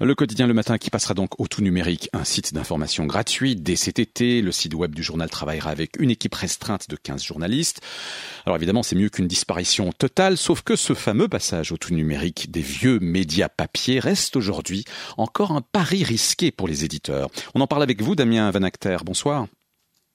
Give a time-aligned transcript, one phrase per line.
[0.00, 3.74] Le quotidien Le Matin qui passera donc au tout numérique, un site d'information gratuit dès
[3.74, 3.98] cet.
[3.98, 7.80] Le site web du journal travaillera avec une équipe restreinte de 15 journalistes.
[8.46, 12.52] Alors évidemment, c'est mieux qu'une disparition totale, sauf que ce fameux passage au tout numérique
[12.52, 14.84] des vieux médias papier reste aujourd'hui
[15.16, 17.28] encore un pari risqué pour les éditeurs.
[17.56, 18.98] On en parle avec vous, Damien Van Acter.
[19.04, 19.48] Bonsoir.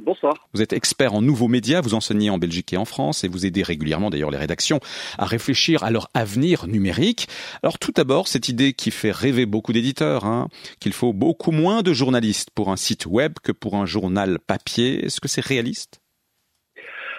[0.00, 0.48] Bonsoir.
[0.52, 3.46] Vous êtes expert en nouveaux médias, vous enseignez en Belgique et en France et vous
[3.46, 4.80] aidez régulièrement d'ailleurs les rédactions
[5.18, 7.28] à réfléchir à leur avenir numérique.
[7.62, 10.48] Alors tout d'abord, cette idée qui fait rêver beaucoup d'éditeurs, hein,
[10.80, 15.04] qu'il faut beaucoup moins de journalistes pour un site web que pour un journal papier,
[15.04, 16.00] est-ce que c'est réaliste?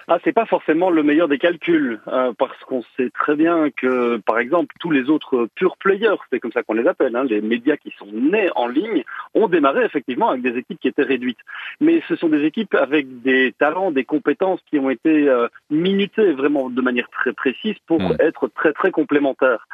[0.09, 4.15] Ah, c'est pas forcément le meilleur des calculs, euh, parce qu'on sait très bien que,
[4.25, 7.41] par exemple, tous les autres pure players, c'est comme ça qu'on les appelle, hein, les
[7.41, 11.39] médias qui sont nés en ligne, ont démarré effectivement avec des équipes qui étaient réduites.
[11.81, 16.31] Mais ce sont des équipes avec des talents, des compétences qui ont été euh, minutées
[16.31, 18.15] vraiment de manière très précise pour hmm.
[18.19, 19.67] être très très complémentaires.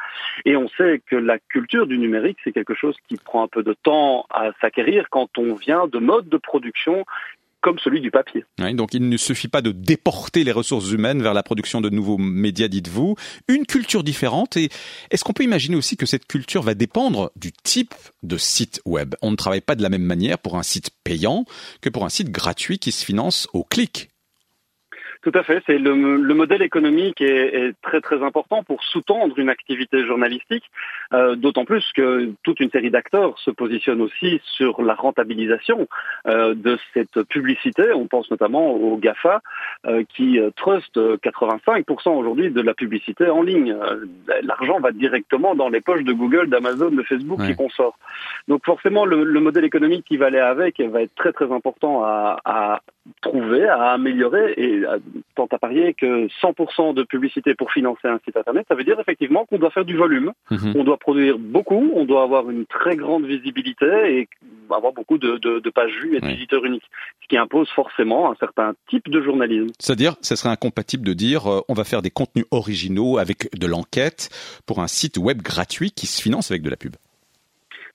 [0.44, 3.62] Et on sait que la culture du numérique, c'est quelque chose qui prend un peu
[3.62, 7.04] de temps à s'acquérir quand on vient de modes de production
[7.64, 8.44] comme celui du papier.
[8.74, 12.18] donc il ne suffit pas de déporter les ressources humaines vers la production de nouveaux
[12.18, 13.16] médias, dites-vous.
[13.48, 14.58] Une culture différente.
[14.58, 14.68] Et
[15.10, 19.14] est-ce qu'on peut imaginer aussi que cette culture va dépendre du type de site web?
[19.22, 21.46] On ne travaille pas de la même manière pour un site payant
[21.80, 24.10] que pour un site gratuit qui se finance au clic.
[25.24, 25.62] Tout à fait.
[25.66, 25.94] C'est le,
[26.34, 30.64] modèle économique est, est, très très important pour sous-tendre une activité journalistique.
[31.14, 35.88] Euh, D'autant plus que toute une série d'acteurs se positionnent aussi sur la rentabilisation
[36.26, 37.90] euh, de cette publicité.
[37.94, 39.40] On pense notamment aux Gafa
[39.86, 43.72] euh, qui trustent 85% aujourd'hui de la publicité en ligne.
[43.72, 44.04] Euh,
[44.42, 47.96] l'argent va directement dans les poches de Google, d'Amazon, de Facebook qui consort.
[48.48, 52.04] Donc forcément, le, le, modèle économique qui va aller avec va être très très important
[52.04, 52.80] à, à
[53.20, 54.96] trouver, à améliorer et à,
[55.34, 58.98] tant à parier que 100% de publicité pour financer un site internet, ça veut dire
[58.98, 60.74] effectivement qu'on doit faire du volume, mhm.
[60.76, 63.86] on doit produire beaucoup, on doit avoir une très grande visibilité
[64.18, 64.28] et
[64.74, 66.88] avoir beaucoup de, de, pages vues et de visiteurs uniques,
[67.22, 69.68] ce qui impose forcément un certain type de journalisme.
[69.78, 73.66] C'est-à-dire, ce serait incompatible de dire euh, on va faire des contenus originaux avec de
[73.66, 74.30] l'enquête
[74.66, 76.94] pour un site web gratuit qui se finance avec de la pub.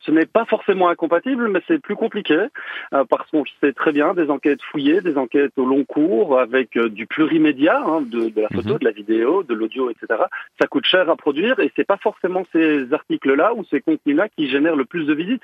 [0.01, 2.47] Ce n'est pas forcément incompatible, mais c'est plus compliqué
[2.93, 6.77] euh, parce qu'on sait très bien des enquêtes fouillées, des enquêtes au long cours avec
[6.77, 8.79] euh, du plurimédia, hein, de, la photo, mhm.
[8.79, 10.21] de la vidéo, de l'audio, etc.
[10.59, 14.49] Ça coûte cher à produire et c'est pas forcément ces articles-là ou ces contenus-là qui
[14.49, 15.43] génèrent le plus de visites.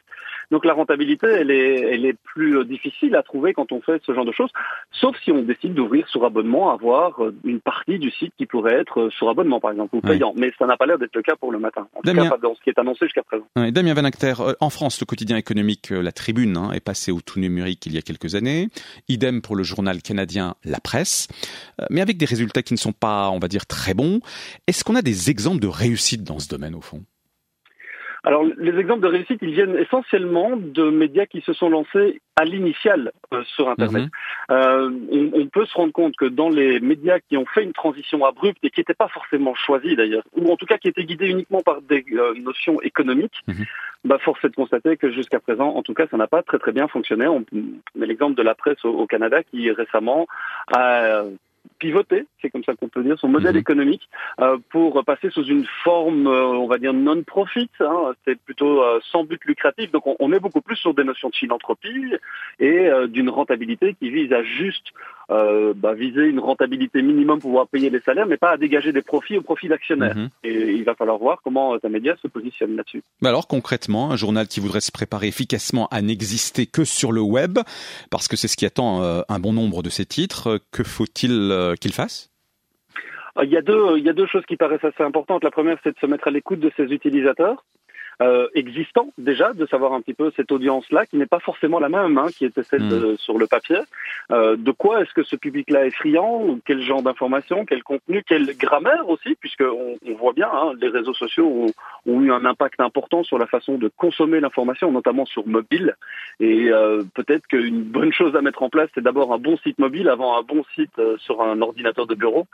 [0.52, 4.02] Donc la rentabilité, elle est, elle est plus euh, difficile à trouver quand on fait
[4.06, 4.52] ce genre de choses,
[4.92, 9.10] sauf si on décide d'ouvrir sur abonnement, avoir une partie du site qui pourrait être
[9.10, 10.34] sur abonnement, par exemple, ou payant.
[10.38, 11.88] Mais ça n'a pas l'air d'être le cas pour le matin.
[11.96, 13.46] En tout cas, pas dans ce qui est annoncé jusqu'à présent.
[13.56, 17.22] Damien Van euh, en France, le quotidien économique euh, La Tribune hein, est passé au
[17.22, 18.70] tout numérique il y a quelques années.
[19.08, 21.28] Idem pour le journal canadien La Presse,
[21.82, 24.20] euh, mais avec des résultats qui ne sont pas, on va dire, très bons.
[24.68, 27.04] Est-ce qu'on a des exemples de réussite dans ce domaine au fond?
[28.26, 32.44] Alors, les exemples de réussite, ils viennent essentiellement de médias qui se sont lancés à
[32.44, 34.04] l'initial euh, sur Internet.
[34.04, 34.10] Mhm.
[34.50, 34.90] Euh,
[35.34, 38.58] on, peut se rendre compte que dans les médias qui ont fait une transition abrupte
[38.64, 41.62] et qui n'étaient pas forcément choisis d'ailleurs, ou en tout cas qui étaient guidés uniquement
[41.62, 43.64] par des euh, notions économiques, mhm.
[44.06, 46.58] bah, force est de constater que jusqu'à présent, en tout cas, ça n'a pas très
[46.58, 47.28] très bien fonctionné.
[47.28, 47.46] On,
[47.96, 50.26] met l'exemple de la presse au Canada qui récemment
[50.74, 51.24] a
[51.80, 53.60] pivoter, c'est comme ça qu'on peut dire, son modèle mhm.
[53.60, 54.10] économique
[54.42, 57.70] euh, pour passer sous une forme, euh, on va dire, non-profit.
[57.80, 59.92] Hein, c'est plutôt euh, sans but lucratif.
[59.92, 62.14] Donc on, est beaucoup plus sur des notions de philanthropie
[62.60, 64.92] et d'une rentabilité qui vise à juste
[65.30, 69.02] bah, viser une rentabilité minimum pour pouvoir payer les salaires, mais pas à dégager des
[69.02, 70.16] profits au profit d'actionnaires.
[70.16, 70.30] Mhm.
[70.44, 73.02] Et il va falloir voir comment ta média se positionne là-dessus.
[73.22, 77.22] Mais alors concrètement, un journal qui voudrait se préparer efficacement à n'exister que sur le
[77.22, 77.60] web,
[78.12, 81.94] parce que c'est ce qui attend un bon nombre de ces titres, que faut-il qu'il
[81.94, 82.32] fasse
[83.44, 85.44] il y, a deux, il y a deux choses qui paraissent assez importantes.
[85.44, 87.66] La première, c'est de se mettre à l'écoute de ses utilisateurs
[88.22, 91.90] euh, existants déjà, de savoir un petit peu cette audience-là, qui n'est pas forcément la
[91.90, 93.18] même, hein, qui était celle de, hmm.
[93.18, 93.80] sur le papier.
[94.32, 96.60] Euh, de quoi est-ce que ce public-là est friand?
[96.66, 98.24] Quel genre d'information Quel contenu?
[98.28, 99.36] Quelle grammaire aussi?
[99.36, 103.38] Puisqu'on on voit bien, hein, les réseaux sociaux ont, ont, eu un impact important sur
[103.38, 105.96] la façon de consommer l'information, notamment sur mobile.
[106.40, 109.80] Et euh, peut-être qu'une bonne chose à mettre en place, c'est d'abord un bon site
[109.80, 112.48] mobile avant un bon site euh, sur un ordinateur de bureau.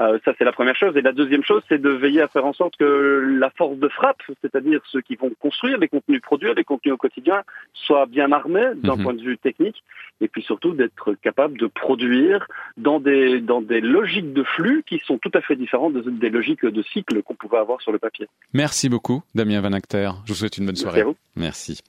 [0.00, 0.96] Euh, ça, c'est la première chose.
[0.96, 3.88] Et la deuxième chose, c'est de veiller à faire en sorte que la force de
[3.88, 7.42] frappe, c'est-à-dire ceux qui vont construire les contenus, produire les contenus au quotidien,
[7.74, 9.02] soient bien armés d'un mhm.
[9.02, 9.82] point de vue technique,
[10.20, 12.46] et puis surtout d'être capable de produire
[12.76, 16.64] dans des dans des logiques de flux qui sont tout à fait différentes des logiques
[16.64, 18.28] de cycle qu'on pouvait avoir sur le papier.
[18.52, 20.10] Merci beaucoup, Damien Van Acter.
[20.26, 21.04] Je vous souhaite une bonne soirée.
[21.36, 21.80] Merci.